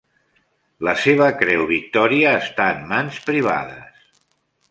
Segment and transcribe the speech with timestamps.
[0.87, 4.11] La seva Creu Victòria està en mans privades.